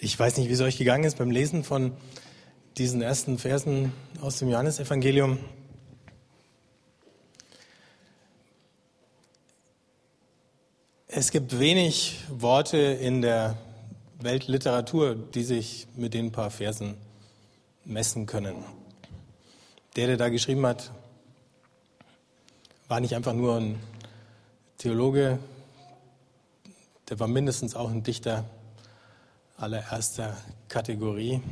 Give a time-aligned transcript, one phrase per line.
[0.00, 1.90] Ich weiß nicht, wie es euch gegangen ist beim Lesen von
[2.76, 5.40] diesen ersten Versen aus dem Johannesevangelium.
[11.08, 13.58] Es gibt wenig Worte in der
[14.20, 16.94] Weltliteratur, die sich mit den paar Versen
[17.84, 18.64] messen können.
[19.96, 20.92] Der, der da geschrieben hat,
[22.86, 23.80] war nicht einfach nur ein
[24.76, 25.40] Theologe,
[27.08, 28.44] der war mindestens auch ein Dichter
[29.58, 30.36] allererster
[30.68, 31.42] Kategorie.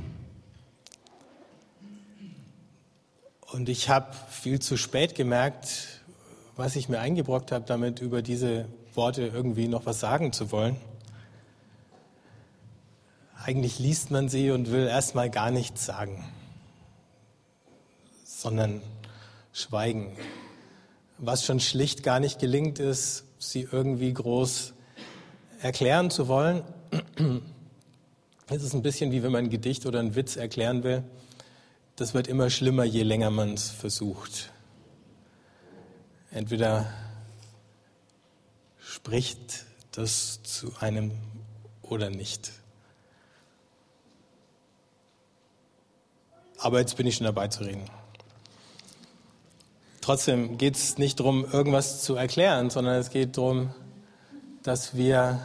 [3.52, 6.02] Und ich habe viel zu spät gemerkt,
[6.54, 10.76] was ich mir eingebrockt habe, damit über diese Worte irgendwie noch was sagen zu wollen.
[13.44, 16.24] Eigentlich liest man sie und will erstmal gar nichts sagen,
[18.24, 18.82] sondern
[19.52, 20.16] schweigen.
[21.18, 24.74] Was schon schlicht gar nicht gelingt, ist, sie irgendwie groß
[25.60, 26.62] erklären zu wollen.
[28.48, 31.02] Es ist ein bisschen wie wenn man ein Gedicht oder einen Witz erklären will.
[31.96, 34.52] Das wird immer schlimmer, je länger man es versucht.
[36.30, 36.86] Entweder
[38.78, 41.10] spricht das zu einem
[41.82, 42.52] oder nicht.
[46.58, 47.90] Aber jetzt bin ich schon dabei zu reden.
[50.00, 53.74] Trotzdem geht es nicht darum, irgendwas zu erklären, sondern es geht darum,
[54.62, 55.44] dass wir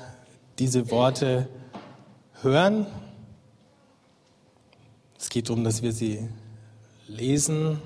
[0.59, 1.47] diese Worte
[2.41, 2.87] hören.
[5.19, 6.27] Es geht darum, dass wir sie
[7.07, 7.79] lesen,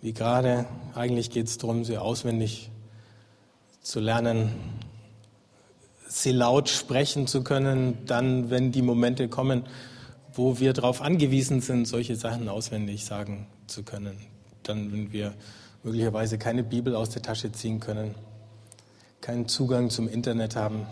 [0.00, 0.66] wie gerade.
[0.94, 2.70] Eigentlich geht es darum, sie auswendig
[3.82, 4.52] zu lernen,
[6.08, 9.64] sie laut sprechen zu können, dann, wenn die Momente kommen,
[10.32, 14.16] wo wir darauf angewiesen sind, solche Sachen auswendig sagen zu können.
[14.62, 15.34] Dann, wenn wir
[15.82, 18.14] möglicherweise keine Bibel aus der Tasche ziehen können,
[19.20, 20.86] keinen Zugang zum Internet haben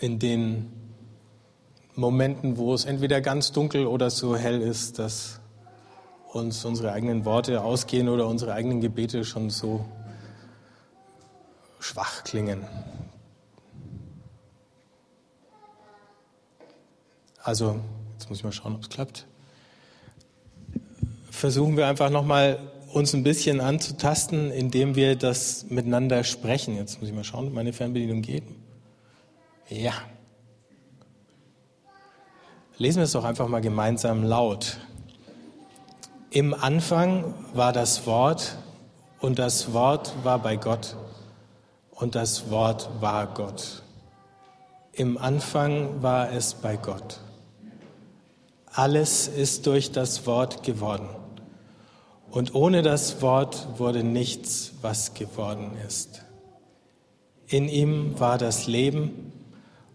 [0.00, 0.72] in den
[1.94, 5.40] Momenten, wo es entweder ganz dunkel oder so hell ist, dass
[6.32, 9.84] uns unsere eigenen Worte ausgehen oder unsere eigenen Gebete schon so
[11.80, 12.64] schwach klingen.
[17.42, 17.80] Also,
[18.12, 19.26] jetzt muss ich mal schauen, ob es klappt.
[21.30, 22.58] Versuchen wir einfach nochmal
[22.92, 26.76] uns ein bisschen anzutasten, indem wir das miteinander sprechen.
[26.76, 28.44] Jetzt muss ich mal schauen, ob meine Fernbedienung geht.
[29.70, 29.92] Ja.
[32.76, 34.78] Lesen wir es doch einfach mal gemeinsam laut.
[36.30, 38.56] Im Anfang war das Wort
[39.20, 40.96] und das Wort war bei Gott
[41.92, 43.82] und das Wort war Gott.
[44.92, 47.20] Im Anfang war es bei Gott.
[48.72, 51.08] Alles ist durch das Wort geworden.
[52.28, 56.24] Und ohne das Wort wurde nichts, was geworden ist.
[57.46, 59.32] In ihm war das Leben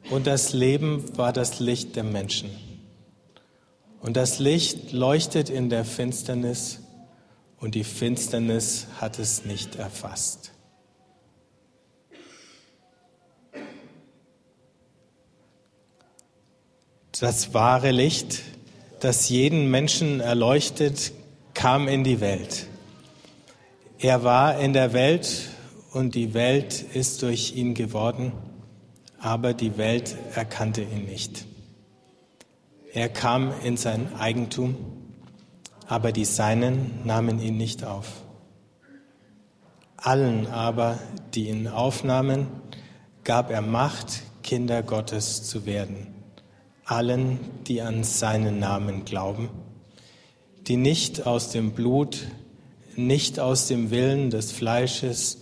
[0.10, 2.50] und das Leben war das Licht der Menschen.
[4.02, 6.80] Und das Licht leuchtet in der Finsternis
[7.60, 10.52] und die Finsternis hat es nicht erfasst.
[17.20, 18.42] Das wahre Licht,
[19.00, 21.14] das jeden Menschen erleuchtet,
[21.54, 22.68] kam in die Welt.
[23.98, 25.50] Er war in der Welt
[25.94, 28.34] und die Welt ist durch ihn geworden
[29.25, 31.46] aber die Welt erkannte ihn nicht.
[32.94, 34.75] Er kam in sein Eigentum,
[35.88, 38.22] aber die Seinen nahmen ihn nicht auf.
[39.97, 41.00] Allen aber,
[41.34, 42.46] die ihn aufnahmen,
[43.24, 46.13] gab er Macht, Kinder Gottes zu werden.
[46.84, 49.50] Allen, die an seinen Namen glauben,
[50.68, 52.28] die nicht aus dem Blut,
[52.96, 55.40] nicht aus dem Willen des Fleisches,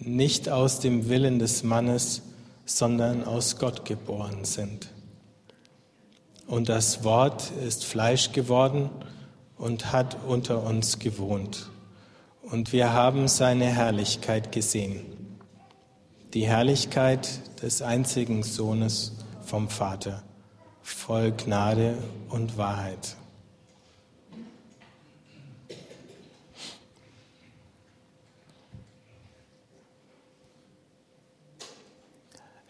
[0.00, 2.20] nicht aus dem Willen des Mannes,
[2.64, 4.88] sondern aus Gott geboren sind.
[6.46, 8.90] Und das Wort ist Fleisch geworden
[9.56, 11.70] und hat unter uns gewohnt.
[12.42, 15.38] Und wir haben seine Herrlichkeit gesehen.
[16.34, 17.28] Die Herrlichkeit
[17.62, 19.12] des einzigen Sohnes
[19.44, 20.22] vom Vater,
[20.82, 21.96] voll Gnade
[22.28, 23.16] und Wahrheit.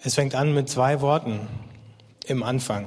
[0.04, 1.46] Es fängt an mit zwei Worten
[2.26, 2.86] im Anfang.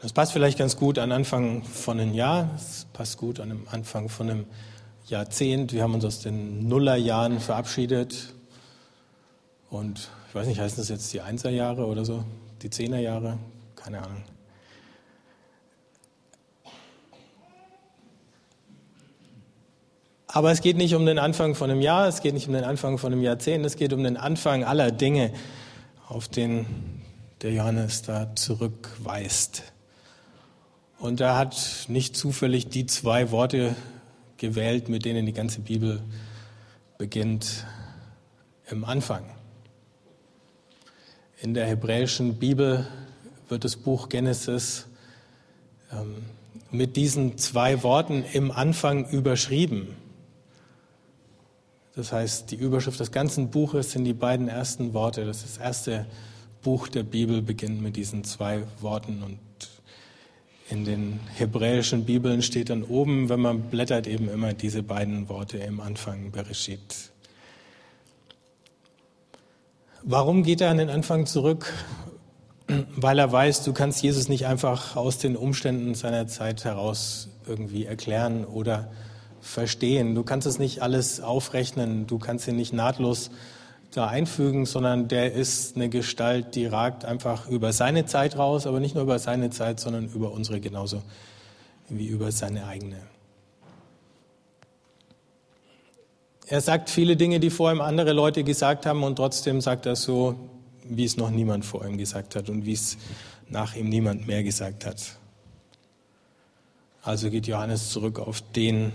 [0.00, 3.66] Das passt vielleicht ganz gut an Anfang von einem Jahr, es passt gut an dem
[3.68, 4.46] Anfang von einem
[5.06, 5.72] Jahrzehnt.
[5.72, 8.32] Wir haben uns aus den Nullerjahren verabschiedet
[9.68, 12.22] und ich weiß nicht, heißen das jetzt die Einserjahre oder so,
[12.62, 13.36] die Zehnerjahre,
[13.74, 14.22] keine Ahnung.
[20.32, 22.64] Aber es geht nicht um den Anfang von einem Jahr, es geht nicht um den
[22.64, 25.32] Anfang von einem Jahrzehnt, es geht um den Anfang aller Dinge.
[26.08, 26.66] auf den
[27.42, 29.62] der Johannes da zurückweist.
[30.98, 33.74] Und er hat nicht zufällig die zwei Worte
[34.36, 36.02] gewählt, mit denen die ganze Bibel
[36.98, 37.64] beginnt
[38.68, 39.24] im Anfang.
[41.40, 42.86] In der hebräischen Bibel
[43.48, 44.86] wird das Buch Genesis
[45.92, 46.16] ähm,
[46.70, 49.96] mit diesen zwei Worten im Anfang überschrieben.
[52.00, 55.26] Das heißt, die Überschrift des ganzen Buches sind die beiden ersten Worte.
[55.26, 56.06] Das, das erste
[56.62, 59.38] Buch der Bibel beginnt mit diesen zwei Worten und
[60.70, 65.58] in den hebräischen Bibeln steht dann oben, wenn man blättert, eben immer diese beiden Worte
[65.58, 67.10] im Anfang Bereshit.
[70.02, 71.70] Warum geht er an den Anfang zurück?
[72.96, 77.84] Weil er weiß, du kannst Jesus nicht einfach aus den Umständen seiner Zeit heraus irgendwie
[77.84, 78.90] erklären oder
[79.40, 80.14] verstehen.
[80.14, 83.30] Du kannst es nicht alles aufrechnen, du kannst ihn nicht nahtlos
[83.92, 88.80] da einfügen, sondern der ist eine Gestalt, die ragt einfach über seine Zeit raus, aber
[88.80, 91.02] nicht nur über seine Zeit, sondern über unsere genauso
[91.88, 92.96] wie über seine eigene.
[96.46, 99.96] Er sagt viele Dinge, die vor ihm andere Leute gesagt haben und trotzdem sagt er
[99.96, 100.34] so,
[100.84, 102.96] wie es noch niemand vor ihm gesagt hat und wie es
[103.48, 105.16] nach ihm niemand mehr gesagt hat.
[107.02, 108.92] Also geht Johannes zurück auf den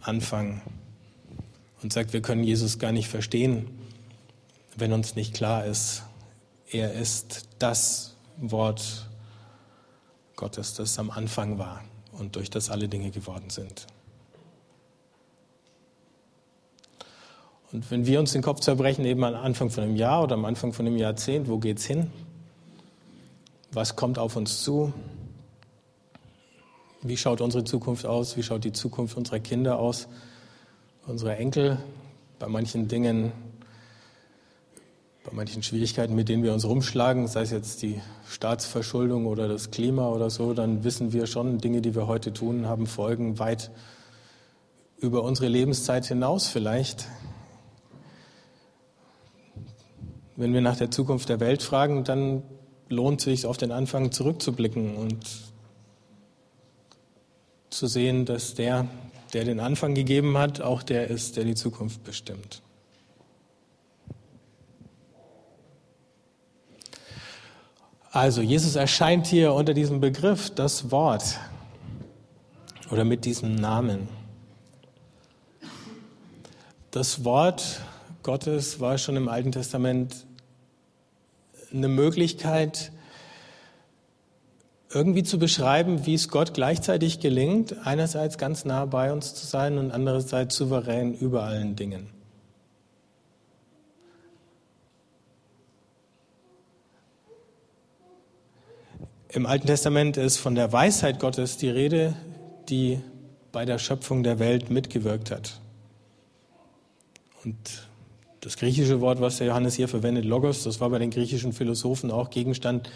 [0.00, 0.62] Anfang
[1.82, 3.68] und sagt, wir können Jesus gar nicht verstehen,
[4.76, 6.02] wenn uns nicht klar ist,
[6.70, 9.08] er ist das Wort
[10.36, 13.86] Gottes, das am Anfang war und durch das alle Dinge geworden sind.
[17.72, 20.44] Und wenn wir uns den Kopf zerbrechen, eben am Anfang von einem Jahr oder am
[20.44, 22.10] Anfang von einem Jahrzehnt, wo geht's hin?
[23.72, 24.92] Was kommt auf uns zu?
[27.08, 28.36] Wie schaut unsere Zukunft aus?
[28.36, 30.08] Wie schaut die Zukunft unserer Kinder aus?
[31.06, 31.78] Unserer Enkel?
[32.38, 33.32] Bei manchen Dingen,
[35.24, 39.70] bei manchen Schwierigkeiten, mit denen wir uns rumschlagen, sei es jetzt die Staatsverschuldung oder das
[39.70, 43.70] Klima oder so, dann wissen wir schon, Dinge, die wir heute tun, haben Folgen weit
[44.98, 47.08] über unsere Lebenszeit hinaus vielleicht.
[50.36, 52.42] Wenn wir nach der Zukunft der Welt fragen, dann
[52.90, 55.47] lohnt es sich, auf den Anfang zurückzublicken und
[57.70, 58.86] zu sehen, dass der,
[59.32, 62.62] der den Anfang gegeben hat, auch der ist, der die Zukunft bestimmt.
[68.10, 71.38] Also, Jesus erscheint hier unter diesem Begriff, das Wort,
[72.90, 74.08] oder mit diesem Namen.
[76.90, 77.82] Das Wort
[78.22, 80.26] Gottes war schon im Alten Testament
[81.72, 82.92] eine Möglichkeit,
[84.90, 89.78] irgendwie zu beschreiben, wie es Gott gleichzeitig gelingt, einerseits ganz nah bei uns zu sein
[89.78, 92.08] und andererseits souverän über allen Dingen.
[99.30, 102.14] Im Alten Testament ist von der Weisheit Gottes die Rede,
[102.70, 102.98] die
[103.52, 105.60] bei der Schöpfung der Welt mitgewirkt hat.
[107.44, 107.56] Und
[108.40, 112.10] das griechische Wort, was der Johannes hier verwendet, Logos, das war bei den griechischen Philosophen
[112.10, 112.88] auch Gegenstand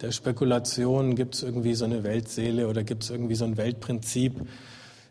[0.00, 1.14] der Spekulation.
[1.14, 4.40] Gibt es irgendwie so eine Weltseele oder gibt es irgendwie so ein Weltprinzip,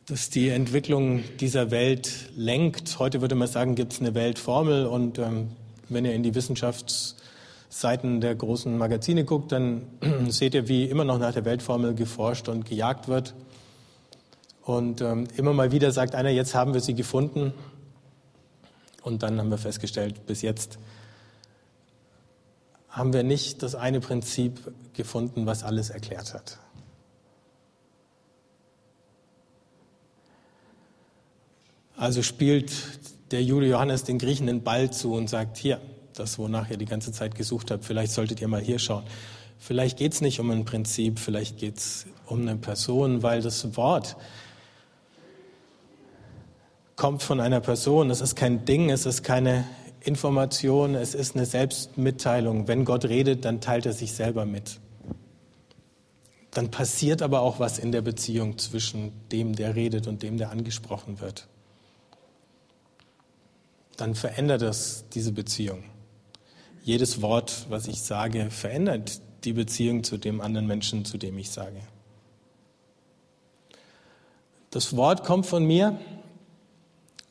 [0.06, 3.00] das die Entwicklung dieser Welt lenkt?
[3.00, 5.50] Heute würde man sagen, gibt es eine Weltformel und ähm,
[5.90, 9.84] wenn ihr in die Wissenschaftsseiten der großen Magazine guckt, dann
[10.30, 13.34] seht ihr, wie immer noch nach der Weltformel geforscht und gejagt wird.
[14.64, 17.54] Und ähm, immer mal wieder sagt einer, jetzt haben wir sie gefunden.
[19.02, 20.80] Und dann haben wir festgestellt, bis jetzt
[22.94, 26.60] haben wir nicht das eine Prinzip gefunden, was alles erklärt hat.
[31.98, 32.72] Also spielt
[33.32, 35.82] der Jude Johannes den Griechen den Ball zu und sagt, hier,
[36.14, 39.04] das, wonach ihr die ganze Zeit gesucht habt, vielleicht solltet ihr mal hier schauen.
[39.58, 43.76] Vielleicht geht es nicht um ein Prinzip, vielleicht geht es um eine Person, weil das
[43.76, 44.18] Wort,
[46.96, 48.12] kommt von einer Person.
[48.12, 49.66] Es ist kein Ding, es ist keine
[50.04, 52.68] Information, es ist eine Selbstmitteilung.
[52.68, 54.80] Wenn Gott redet, dann teilt er sich selber mit.
[56.52, 60.52] Dann passiert aber auch was in der Beziehung zwischen dem, der redet und dem, der
[60.52, 61.48] angesprochen wird.
[63.98, 65.84] Dann verändert das diese Beziehung.
[66.84, 71.50] Jedes Wort, was ich sage, verändert die Beziehung zu dem anderen Menschen, zu dem ich
[71.50, 71.80] sage.
[74.70, 75.98] Das Wort kommt von mir,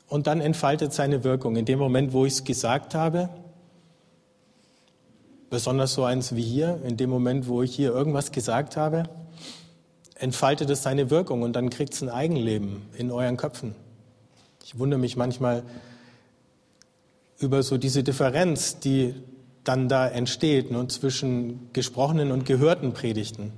[0.07, 1.55] und dann entfaltet seine Wirkung.
[1.55, 3.29] In dem Moment, wo ich es gesagt habe,
[5.49, 9.03] besonders so eins wie hier, in dem Moment, wo ich hier irgendwas gesagt habe,
[10.15, 13.75] entfaltet es seine Wirkung und dann kriegt es ein Eigenleben in euren Köpfen.
[14.63, 15.63] Ich wundere mich manchmal
[17.39, 19.13] über so diese Differenz, die
[19.63, 23.53] dann da entsteht, nur zwischen gesprochenen und gehörten Predigten.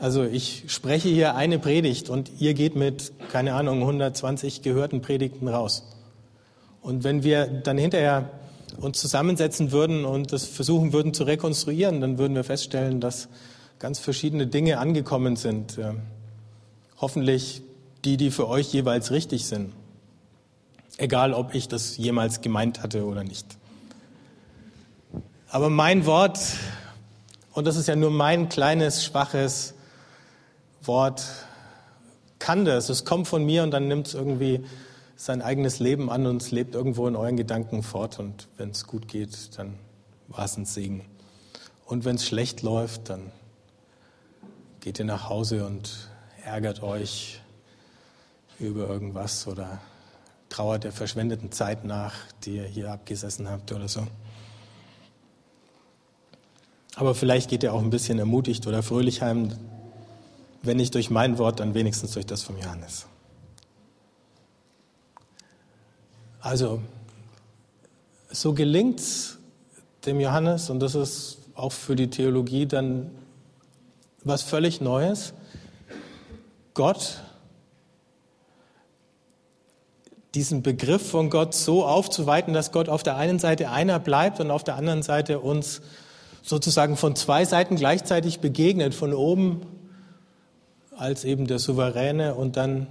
[0.00, 5.48] Also ich spreche hier eine Predigt und ihr geht mit, keine Ahnung, 120 gehörten Predigten
[5.48, 5.82] raus.
[6.82, 8.30] Und wenn wir dann hinterher
[8.76, 13.28] uns zusammensetzen würden und das versuchen würden zu rekonstruieren, dann würden wir feststellen, dass
[13.80, 15.80] ganz verschiedene Dinge angekommen sind.
[17.00, 17.62] Hoffentlich
[18.04, 19.72] die, die für euch jeweils richtig sind.
[20.96, 23.46] Egal, ob ich das jemals gemeint hatte oder nicht.
[25.48, 26.38] Aber mein Wort,
[27.52, 29.74] und das ist ja nur mein kleines, schwaches
[30.88, 31.24] Wort,
[32.38, 32.88] kann das.
[32.88, 34.64] Es kommt von mir und dann nimmt es irgendwie
[35.16, 38.18] sein eigenes Leben an und es lebt irgendwo in euren Gedanken fort.
[38.18, 39.74] Und wenn es gut geht, dann
[40.28, 41.04] war es ein Segen.
[41.84, 43.32] Und wenn es schlecht läuft, dann
[44.80, 46.08] geht ihr nach Hause und
[46.44, 47.40] ärgert euch
[48.58, 49.80] über irgendwas oder
[50.48, 52.14] trauert der verschwendeten Zeit nach,
[52.44, 54.06] die ihr hier abgesessen habt oder so.
[56.94, 59.52] Aber vielleicht geht ihr auch ein bisschen ermutigt oder fröhlich heim,
[60.62, 63.06] wenn nicht durch mein Wort, dann wenigstens durch das von Johannes.
[66.40, 66.80] Also,
[68.30, 69.38] so gelingt es
[70.06, 73.10] dem Johannes, und das ist auch für die Theologie dann
[74.24, 75.32] was völlig Neues,
[76.74, 77.22] Gott
[80.34, 84.50] diesen Begriff von Gott so aufzuweiten, dass Gott auf der einen Seite einer bleibt und
[84.50, 85.80] auf der anderen Seite uns
[86.42, 89.62] sozusagen von zwei Seiten gleichzeitig begegnet, von oben
[90.98, 92.88] als eben der Souveräne und dann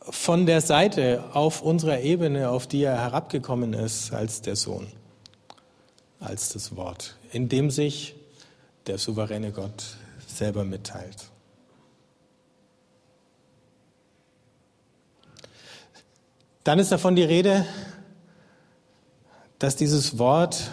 [0.00, 4.86] von der Seite auf unserer Ebene, auf die er herabgekommen ist, als der Sohn,
[6.18, 8.14] als das Wort, in dem sich
[8.86, 9.84] der souveräne Gott
[10.26, 11.30] selber mitteilt.
[16.64, 17.66] Dann ist davon die Rede,
[19.58, 20.70] dass dieses Wort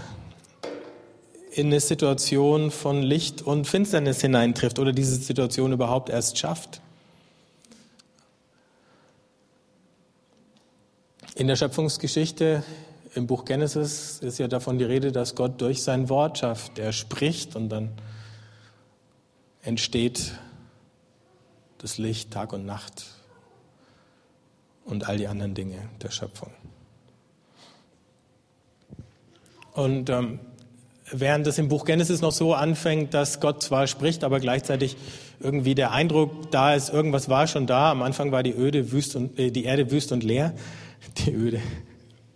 [1.55, 6.81] in eine Situation von Licht und Finsternis hineintrifft oder diese Situation überhaupt erst schafft.
[11.35, 12.63] In der Schöpfungsgeschichte
[13.13, 16.77] im Buch Genesis ist ja davon die Rede, dass Gott durch sein Wort schafft.
[16.77, 17.93] Er spricht und dann
[19.61, 20.33] entsteht
[21.77, 23.05] das Licht Tag und Nacht
[24.83, 26.51] und all die anderen Dinge der Schöpfung.
[29.71, 30.39] Und ähm,
[31.11, 34.97] während es im Buch Genesis noch so anfängt, dass Gott zwar spricht, aber gleichzeitig
[35.39, 37.91] irgendwie der Eindruck da ist, irgendwas war schon da.
[37.91, 40.53] Am Anfang war die Öde wüst und äh, die Erde wüst und leer.
[41.19, 41.61] Die Öde,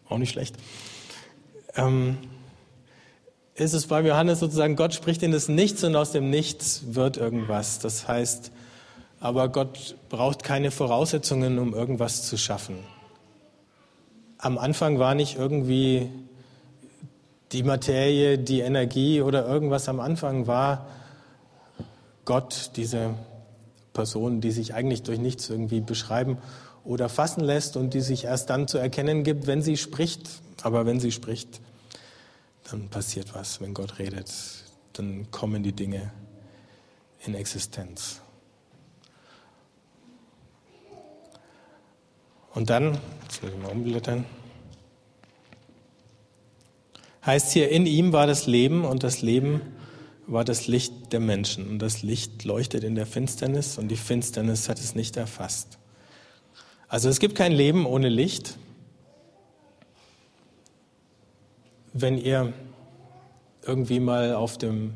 [0.07, 0.55] auch nicht schlecht.
[1.75, 2.17] Ähm,
[3.55, 7.17] ist es beim Johannes sozusagen, Gott spricht in das Nichts und aus dem Nichts wird
[7.17, 7.79] irgendwas.
[7.79, 8.51] Das heißt,
[9.19, 12.77] aber Gott braucht keine Voraussetzungen, um irgendwas zu schaffen.
[14.37, 16.09] Am Anfang war nicht irgendwie
[17.51, 20.87] die Materie, die Energie oder irgendwas am Anfang war
[22.25, 23.15] Gott, diese
[23.93, 26.37] Person, die sich eigentlich durch nichts irgendwie beschreiben
[26.83, 30.29] oder fassen lässt und die sich erst dann zu erkennen gibt, wenn sie spricht.
[30.61, 31.59] Aber wenn sie spricht,
[32.69, 33.61] dann passiert was.
[33.61, 34.31] Wenn Gott redet,
[34.93, 36.11] dann kommen die Dinge
[37.25, 38.21] in Existenz.
[42.53, 44.25] Und dann, jetzt muss ich mal umblättern,
[47.29, 49.61] heißt hier, in ihm war das Leben und das Leben
[50.25, 51.67] war das Licht der Menschen.
[51.69, 55.77] Und das Licht leuchtet in der Finsternis und die Finsternis hat es nicht erfasst.
[56.87, 58.57] Also es gibt kein Leben ohne Licht.
[61.93, 62.51] Wenn ihr
[63.63, 64.93] irgendwie mal auf dem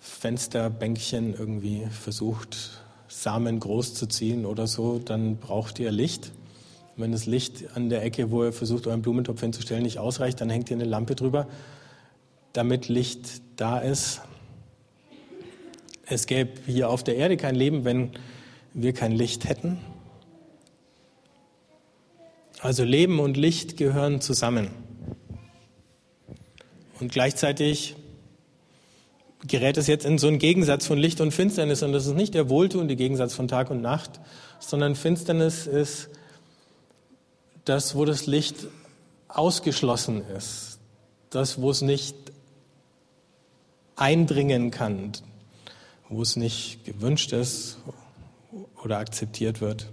[0.00, 6.32] Fensterbänkchen irgendwie versucht, Samen groß zu ziehen oder so, dann braucht ihr Licht.
[6.96, 10.50] Wenn das Licht an der Ecke, wo ihr versucht, euren Blumentopf hinzustellen, nicht ausreicht, dann
[10.50, 11.48] hängt ihr eine Lampe drüber,
[12.52, 14.20] damit Licht da ist.
[16.06, 18.10] Es gäbe hier auf der Erde kein Leben, wenn
[18.74, 19.78] wir kein Licht hätten.
[22.60, 24.70] Also Leben und Licht gehören zusammen.
[27.00, 27.96] Und gleichzeitig
[29.46, 31.82] gerät es jetzt in so einen Gegensatz von Licht und Finsternis.
[31.82, 34.20] Und das ist nicht der wohltuende Gegensatz von Tag und Nacht,
[34.60, 36.10] sondern Finsternis ist
[37.64, 38.66] das, wo das Licht
[39.28, 40.78] ausgeschlossen ist.
[41.30, 42.16] Das, wo es nicht
[43.96, 45.12] eindringen kann,
[46.08, 47.78] wo es nicht gewünscht ist
[48.82, 49.88] oder akzeptiert wird.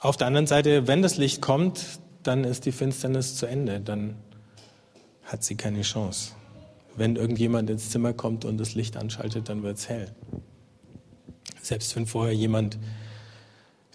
[0.00, 4.16] Auf der anderen Seite, wenn das Licht kommt, dann ist die Finsternis zu Ende, dann
[5.24, 6.32] hat sie keine Chance.
[6.94, 10.14] Wenn irgendjemand ins Zimmer kommt und das Licht anschaltet, dann wird es hell.
[11.66, 12.78] Selbst wenn vorher jemand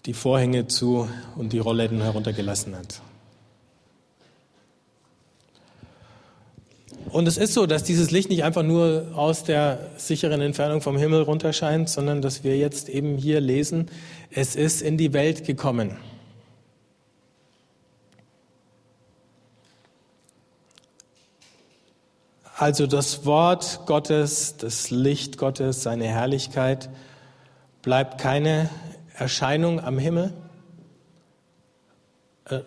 [0.05, 3.01] die Vorhänge zu und die Rollläden heruntergelassen hat.
[7.11, 10.97] Und es ist so, dass dieses Licht nicht einfach nur aus der sicheren Entfernung vom
[10.97, 13.89] Himmel runterscheint, sondern dass wir jetzt eben hier lesen,
[14.31, 15.95] es ist in die Welt gekommen.
[22.57, 26.89] Also das Wort Gottes, das Licht Gottes, seine Herrlichkeit
[27.81, 28.69] bleibt keine
[29.15, 30.33] Erscheinung am Himmel.
[32.45, 32.59] Äh,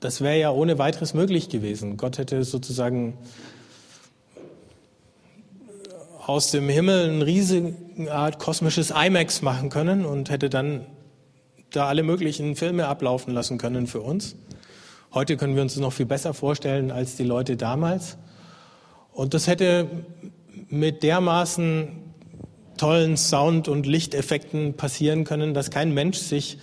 [0.00, 1.96] das wäre ja ohne weiteres möglich gewesen.
[1.96, 3.18] Gott hätte sozusagen
[6.26, 7.74] aus dem Himmel eine riesige
[8.10, 10.86] Art kosmisches IMAX machen können und hätte dann
[11.70, 14.36] da alle möglichen Filme ablaufen lassen können für uns.
[15.12, 18.16] Heute können wir uns das noch viel besser vorstellen als die Leute damals.
[19.12, 19.88] Und das hätte
[20.68, 21.88] mit dermaßen
[22.80, 26.58] tollen Sound- und Lichteffekten passieren können, dass kein Mensch sich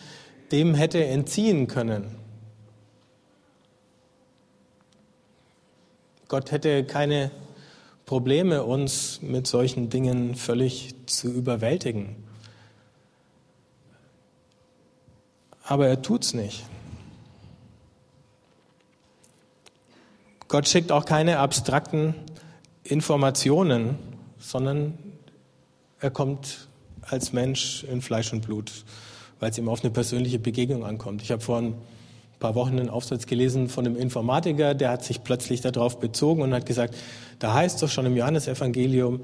[0.52, 2.16] dem hätte entziehen können.
[6.28, 7.30] Gott hätte keine
[8.08, 12.16] Probleme, uns mit solchen Dingen völlig zu überwältigen.
[15.62, 16.66] Aber er tut's nicht.
[20.48, 22.16] Gott schickt auch keine abstrakten
[22.84, 24.00] Informationen,
[24.40, 25.07] sondern
[26.00, 26.68] er kommt
[27.01, 28.72] als Mensch in Fleisch und Blut,
[29.39, 31.22] weil es ihm auf eine persönliche Begegnung ankommt.
[31.22, 31.75] Ich habe vor ein
[32.39, 36.54] paar Wochen einen Aufsatz gelesen von einem Informatiker, der hat sich plötzlich darauf bezogen und
[36.54, 36.96] hat gesagt,
[37.39, 39.22] da heißt es doch schon im Johannesevangelium,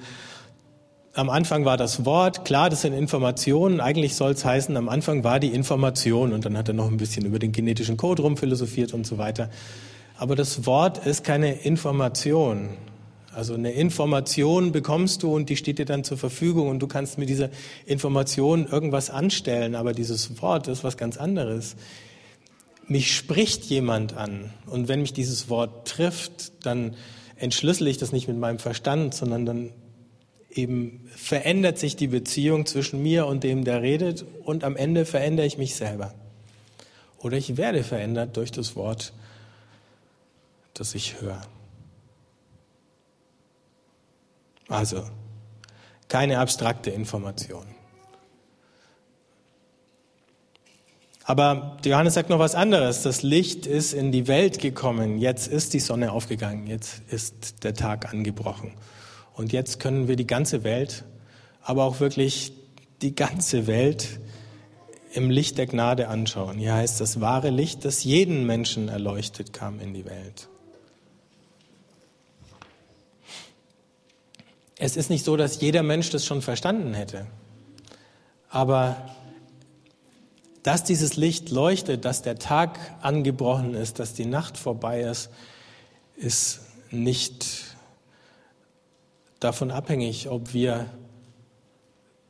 [1.15, 5.23] am Anfang war das Wort, klar, das sind Informationen, eigentlich soll es heißen, am Anfang
[5.23, 8.95] war die Information und dann hat er noch ein bisschen über den genetischen Code rumphilosophiert
[8.95, 9.51] und so weiter.
[10.17, 12.69] Aber das Wort ist keine Information,
[13.33, 17.17] also eine Information bekommst du und die steht dir dann zur Verfügung und du kannst
[17.17, 17.49] mit dieser
[17.85, 21.75] Information irgendwas anstellen, aber dieses Wort ist was ganz anderes.
[22.87, 26.95] Mich spricht jemand an und wenn mich dieses Wort trifft, dann
[27.37, 29.69] entschlüssel ich das nicht mit meinem Verstand, sondern dann
[30.51, 35.47] eben verändert sich die Beziehung zwischen mir und dem, der redet und am Ende verändere
[35.47, 36.13] ich mich selber.
[37.19, 39.13] Oder ich werde verändert durch das Wort,
[40.73, 41.41] das ich höre.
[44.67, 45.03] Also
[46.07, 47.65] keine abstrakte Information.
[51.25, 53.01] Aber Johannes sagt noch was anderes.
[53.03, 55.17] Das Licht ist in die Welt gekommen.
[55.17, 56.67] Jetzt ist die Sonne aufgegangen.
[56.67, 58.73] Jetzt ist der Tag angebrochen.
[59.33, 61.05] Und jetzt können wir die ganze Welt,
[61.61, 62.53] aber auch wirklich
[63.01, 64.19] die ganze Welt
[65.13, 66.57] im Licht der Gnade anschauen.
[66.57, 70.49] Hier heißt das wahre Licht, das jeden Menschen erleuchtet, kam in die Welt.
[74.77, 77.27] Es ist nicht so, dass jeder Mensch das schon verstanden hätte.
[78.49, 78.97] Aber
[80.63, 85.29] dass dieses Licht leuchtet, dass der Tag angebrochen ist, dass die Nacht vorbei ist,
[86.15, 87.75] ist nicht
[89.39, 90.85] davon abhängig, ob wir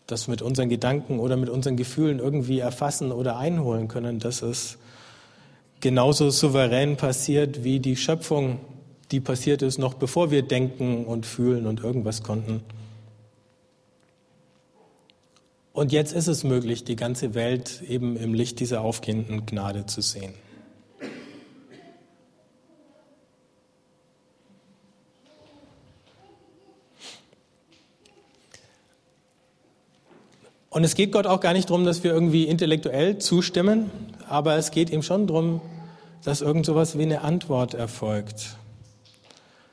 [0.08, 4.20] das mit unseren Gedanken oder mit unseren Gefühlen irgendwie erfassen oder einholen können.
[4.20, 4.78] Das ist
[5.80, 8.60] genauso souverän passiert wie die Schöpfung
[9.13, 12.62] die passiert ist, noch bevor wir denken und fühlen und irgendwas konnten.
[15.71, 20.02] Und jetzt ist es möglich, die ganze Welt eben im Licht dieser aufgehenden Gnade zu
[20.02, 20.34] sehen.
[30.71, 33.91] Und es geht Gott auch gar nicht darum, dass wir irgendwie intellektuell zustimmen,
[34.28, 35.62] aber es geht ihm schon darum,
[36.23, 38.58] dass irgend sowas wie eine Antwort erfolgt.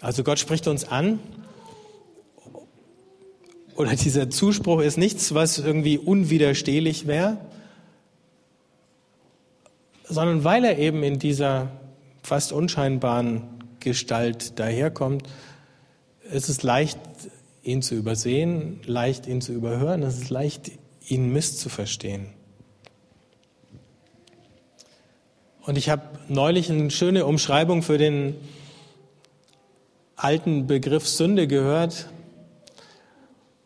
[0.00, 1.18] Also Gott spricht uns an.
[3.74, 7.38] Oder dieser Zuspruch ist nichts, was irgendwie unwiderstehlich wäre,
[10.04, 11.70] sondern weil er eben in dieser
[12.22, 13.42] fast unscheinbaren
[13.78, 15.28] Gestalt daherkommt,
[16.32, 16.98] ist es leicht,
[17.62, 20.72] ihn zu übersehen, leicht, ihn zu überhören, es ist leicht,
[21.06, 22.26] ihn misszuverstehen.
[25.62, 28.34] Und ich habe neulich eine schöne Umschreibung für den
[30.18, 32.08] alten Begriff Sünde gehört,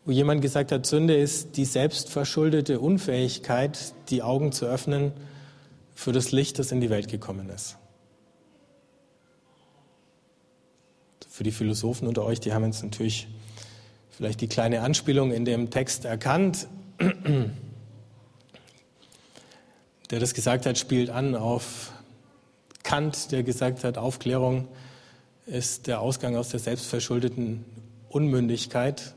[0.05, 5.13] wo jemand gesagt hat, Sünde ist die selbstverschuldete Unfähigkeit, die Augen zu öffnen
[5.95, 7.77] für das Licht, das in die Welt gekommen ist.
[11.27, 13.27] Für die Philosophen unter euch, die haben jetzt natürlich
[14.11, 16.67] vielleicht die kleine Anspielung in dem Text erkannt.
[20.11, 21.91] Der das gesagt hat, spielt an auf
[22.83, 24.67] Kant, der gesagt hat, Aufklärung
[25.45, 27.65] ist der Ausgang aus der selbstverschuldeten
[28.09, 29.13] Unmündigkeit.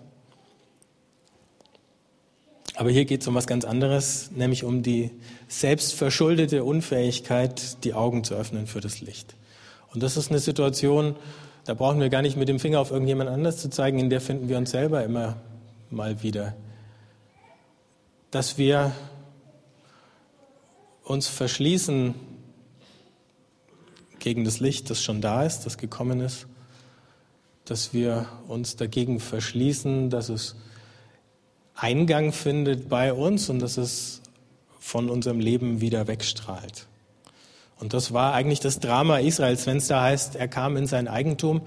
[2.74, 5.10] Aber hier geht es um was ganz anderes, nämlich um die
[5.48, 9.34] selbstverschuldete Unfähigkeit, die Augen zu öffnen für das Licht.
[9.94, 11.16] Und das ist eine Situation,
[11.64, 14.20] da brauchen wir gar nicht mit dem Finger auf irgendjemand anders zu zeigen, in der
[14.20, 15.36] finden wir uns selber immer
[15.90, 16.54] mal wieder.
[18.30, 18.92] Dass wir
[21.02, 22.14] uns verschließen
[24.26, 26.48] gegen das Licht, das schon da ist, das gekommen ist,
[27.64, 30.56] dass wir uns dagegen verschließen, dass es
[31.76, 34.22] Eingang findet bei uns und dass es
[34.80, 36.88] von unserem Leben wieder wegstrahlt.
[37.78, 39.64] Und das war eigentlich das Drama Israels.
[39.64, 41.60] Wenn es da heißt, er kam in sein Eigentum,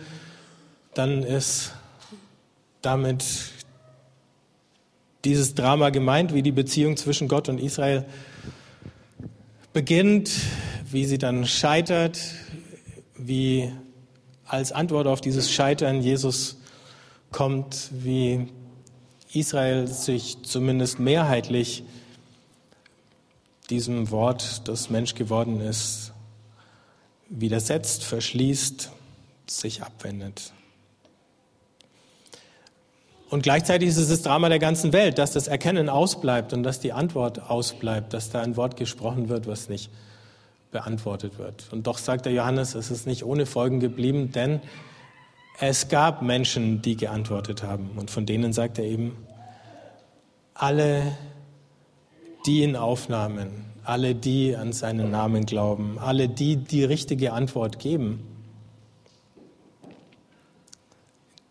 [0.93, 1.71] dann ist
[2.81, 3.23] damit
[5.23, 8.03] dieses Drama gemeint, wie die Beziehung zwischen Gott und Israel
[9.71, 10.29] beginnt,
[10.91, 12.19] wie sie dann scheitert,
[13.19, 13.71] wie
[14.45, 16.57] als Antwort auf dieses Scheitern Jesus
[17.31, 18.47] kommt, wie
[19.33, 21.83] Israel sich zumindest mehrheitlich
[23.69, 26.13] diesem Wort, das Mensch geworden ist,
[27.29, 28.89] widersetzt, verschließt,
[29.45, 30.51] sich abwendet.
[33.29, 36.79] Und gleichzeitig ist es das Drama der ganzen Welt, dass das Erkennen ausbleibt und dass
[36.79, 39.91] die Antwort ausbleibt, dass da ein Wort gesprochen wird, was nicht
[40.71, 41.67] beantwortet wird.
[41.71, 44.61] Und doch sagt der Johannes, es ist nicht ohne Folgen geblieben, denn
[45.59, 47.91] es gab Menschen, die geantwortet haben.
[47.97, 49.17] Und von denen sagt er eben,
[50.53, 51.17] alle,
[52.45, 58.23] die ihn aufnahmen, alle, die an seinen Namen glauben, alle, die die richtige Antwort geben,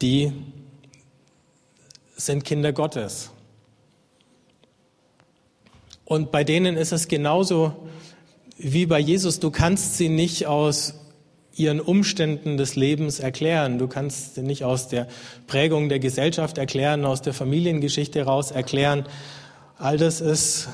[0.00, 0.33] die
[2.16, 3.31] sind Kinder Gottes.
[6.04, 7.88] Und bei denen ist es genauso
[8.59, 9.40] wie bei Jesus.
[9.40, 10.94] Du kannst sie nicht aus
[11.55, 13.79] ihren Umständen des Lebens erklären.
[13.79, 15.09] Du kannst sie nicht aus der
[15.47, 19.07] Prägung der Gesellschaft erklären, aus der Familiengeschichte heraus erklären.
[19.77, 20.68] All das ist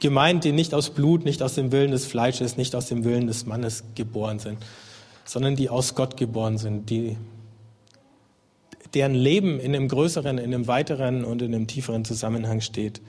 [0.00, 3.26] gemeint, die nicht aus Blut, nicht aus dem Willen des Fleisches, nicht aus dem Willen
[3.26, 4.58] des Mannes geboren sind,
[5.24, 7.16] sondern die aus Gott geboren sind, die
[8.94, 13.00] deren Leben in einem größeren, in einem weiteren und in einem tieferen Zusammenhang steht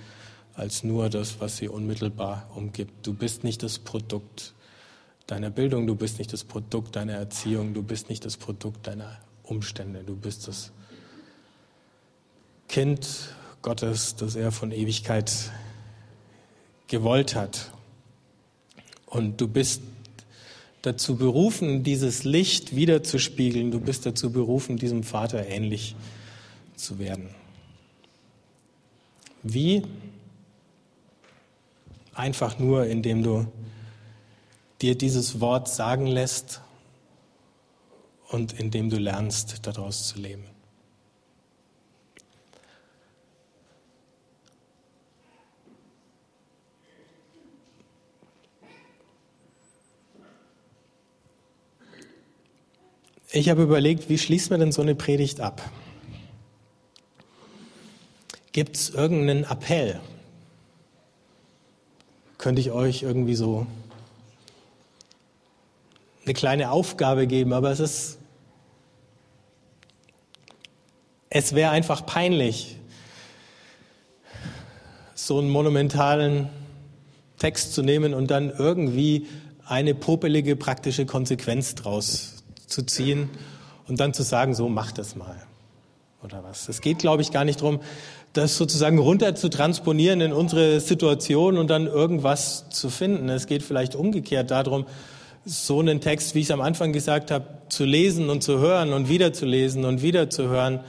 [0.55, 3.05] als nur das, was sie unmittelbar umgibt.
[3.05, 4.53] Du bist nicht das Produkt
[5.27, 9.17] deiner Bildung, du bist nicht das Produkt deiner Erziehung, du bist nicht das Produkt deiner
[9.43, 10.71] Umstände, du bist das
[12.67, 15.51] Kind Gottes, das er von Ewigkeit
[16.87, 17.71] gewollt hat.
[19.05, 19.81] Und du bist
[20.81, 23.71] dazu berufen, dieses Licht wiederzuspiegeln.
[23.71, 25.95] Du bist dazu berufen, diesem Vater ähnlich
[26.75, 27.29] zu werden.
[29.43, 29.83] Wie?
[32.13, 33.47] Einfach nur, indem du
[34.81, 36.61] dir dieses Wort sagen lässt
[38.29, 40.45] und indem du lernst, daraus zu leben.
[53.33, 55.61] Ich habe überlegt, wie schließt man denn so eine Predigt ab?
[58.51, 60.01] Gibt es irgendeinen Appell?
[62.41, 63.67] Könnte ich euch irgendwie so
[66.25, 68.17] eine kleine Aufgabe geben, aber es ist,
[71.29, 72.77] es wäre einfach peinlich,
[75.13, 76.49] so einen monumentalen
[77.37, 79.27] Text zu nehmen und dann irgendwie
[79.67, 83.29] eine popelige praktische Konsequenz draus zu ziehen
[83.87, 85.39] und dann zu sagen, so mach das mal
[86.23, 86.69] oder was.
[86.69, 87.81] Es geht, glaube ich, gar nicht darum,
[88.33, 93.29] das sozusagen runter zu transponieren in unsere Situation und dann irgendwas zu finden.
[93.29, 94.85] Es geht vielleicht umgekehrt darum,
[95.43, 98.93] so einen Text, wie ich es am Anfang gesagt habe, zu lesen und zu hören
[98.93, 100.81] und wieder zu lesen und wieder zu hören.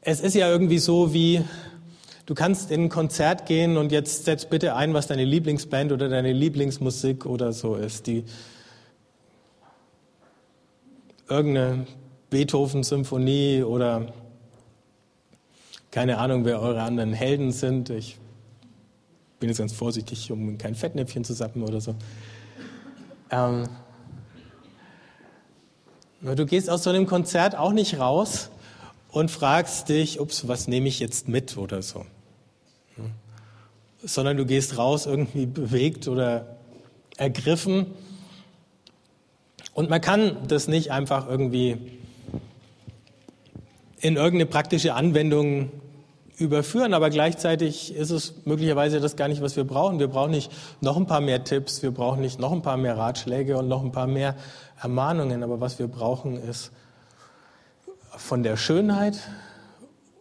[0.00, 1.42] Es ist ja irgendwie so wie
[2.24, 6.08] Du kannst in ein Konzert gehen und jetzt setz bitte ein, was deine Lieblingsband oder
[6.08, 8.06] deine Lieblingsmusik oder so ist.
[8.06, 8.24] Die
[11.28, 11.86] irgendeine
[12.32, 14.12] Beethoven-Symphonie oder
[15.90, 17.90] keine Ahnung, wer eure anderen Helden sind.
[17.90, 18.16] Ich
[19.38, 21.94] bin jetzt ganz vorsichtig, um kein Fettnäpfchen zu sappen oder so.
[23.30, 23.68] Ähm,
[26.22, 28.50] Du gehst aus so einem Konzert auch nicht raus
[29.10, 32.06] und fragst dich, ups, was nehme ich jetzt mit oder so.
[34.04, 36.58] Sondern du gehst raus irgendwie bewegt oder
[37.16, 37.86] ergriffen.
[39.74, 41.76] Und man kann das nicht einfach irgendwie
[44.02, 45.70] in irgendeine praktische Anwendung
[46.36, 49.98] überführen, aber gleichzeitig ist es möglicherweise das gar nicht, was wir brauchen.
[49.98, 52.98] Wir brauchen nicht noch ein paar mehr Tipps, wir brauchen nicht noch ein paar mehr
[52.98, 54.36] Ratschläge und noch ein paar mehr
[54.80, 56.72] Ermahnungen, aber was wir brauchen ist
[58.16, 59.18] von der Schönheit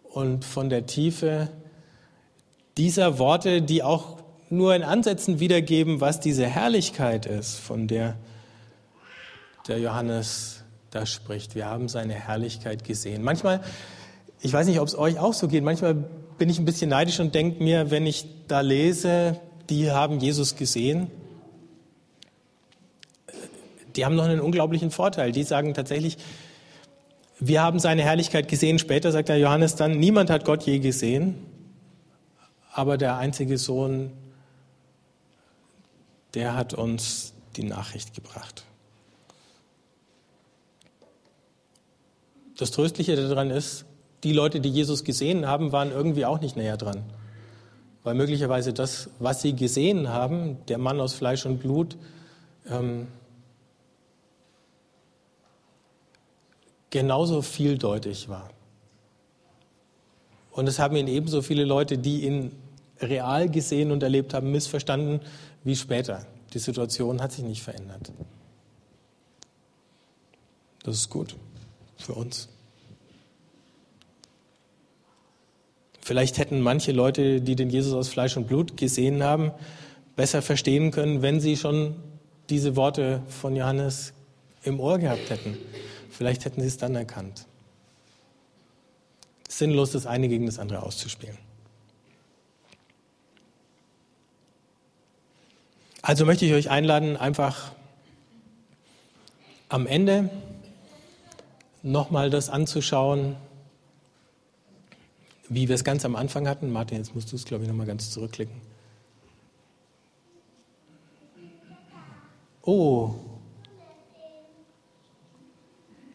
[0.03, 1.49] und von der Tiefe
[2.77, 4.17] dieser Worte, die auch
[4.49, 8.15] nur in Ansätzen wiedergeben, was diese Herrlichkeit ist, von der
[9.67, 10.60] der Johannes
[10.91, 11.55] da spricht.
[11.55, 13.23] Wir haben seine Herrlichkeit gesehen.
[13.23, 13.61] Manchmal
[14.41, 15.63] ich weiß nicht, ob es euch auch so geht.
[15.63, 20.19] Manchmal bin ich ein bisschen neidisch und denke mir, wenn ich da lese, die haben
[20.19, 21.11] Jesus gesehen,
[23.95, 25.31] die haben noch einen unglaublichen Vorteil.
[25.31, 26.17] Die sagen tatsächlich,
[27.39, 28.79] wir haben seine Herrlichkeit gesehen.
[28.79, 31.35] Später sagt der Johannes dann, niemand hat Gott je gesehen,
[32.73, 34.11] aber der einzige Sohn,
[36.33, 38.63] der hat uns die Nachricht gebracht.
[42.61, 43.85] Das Tröstliche daran ist,
[44.23, 47.01] die Leute, die Jesus gesehen haben, waren irgendwie auch nicht näher dran.
[48.03, 51.97] Weil möglicherweise das, was sie gesehen haben, der Mann aus Fleisch und Blut,
[52.69, 53.07] ähm,
[56.91, 58.51] genauso vieldeutig war.
[60.51, 62.51] Und es haben ihn ebenso viele Leute, die ihn
[62.99, 65.21] real gesehen und erlebt haben, missverstanden
[65.63, 66.27] wie später.
[66.53, 68.11] Die Situation hat sich nicht verändert.
[70.83, 71.35] Das ist gut
[72.01, 72.49] für uns.
[76.01, 79.51] Vielleicht hätten manche Leute, die den Jesus aus Fleisch und Blut gesehen haben,
[80.15, 81.95] besser verstehen können, wenn sie schon
[82.49, 84.13] diese Worte von Johannes
[84.63, 85.57] im Ohr gehabt hätten.
[86.09, 87.45] Vielleicht hätten sie es dann erkannt.
[89.47, 91.37] Sinnlos, das eine gegen das andere auszuspielen.
[96.01, 97.71] Also möchte ich euch einladen, einfach
[99.69, 100.29] am Ende
[101.83, 103.35] nochmal das anzuschauen,
[105.49, 106.71] wie wir es ganz am Anfang hatten.
[106.71, 108.55] Martin, jetzt musst du es, glaube ich, nochmal ganz zurückklicken.
[112.63, 113.15] Oh,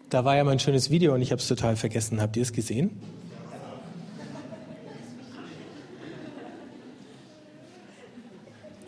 [0.09, 2.21] da war ja mal ein schönes Video und ich habe es total vergessen.
[2.21, 2.99] Habt ihr es gesehen?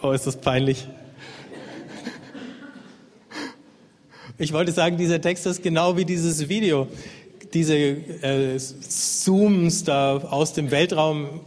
[0.01, 0.87] Oh, ist das peinlich.
[4.39, 6.89] Ich wollte sagen, dieser Text ist genau wie dieses Video
[7.53, 11.41] diese äh, Zooms da aus dem Weltraum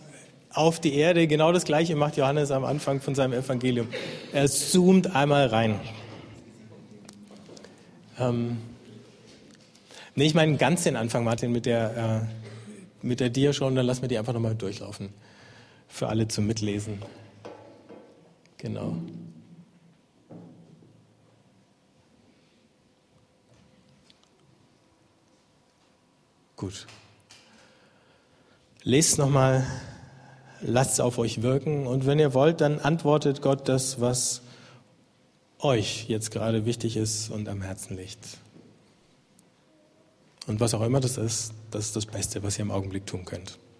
[0.53, 3.87] auf die Erde, genau das Gleiche macht Johannes am Anfang von seinem Evangelium.
[4.33, 5.79] Er zoomt einmal rein.
[8.19, 8.57] Ähm,
[10.15, 12.27] nee, ich meine ganz den Anfang, Martin, mit der,
[13.03, 15.09] äh, mit der Dia schon, dann lassen wir die einfach nochmal durchlaufen.
[15.87, 17.01] Für alle zum Mitlesen.
[18.57, 18.97] Genau.
[26.61, 26.85] Gut.
[28.83, 29.65] Lest nochmal,
[30.61, 34.43] lasst es auf euch wirken und wenn ihr wollt, dann antwortet Gott das, was
[35.57, 38.37] euch jetzt gerade wichtig ist und am Herzen liegt.
[40.45, 43.25] Und was auch immer das ist, das ist das Beste, was ihr im Augenblick tun
[43.25, 43.57] könnt.